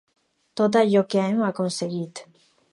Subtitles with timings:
[0.61, 2.27] Tot allò que hem aconseguit.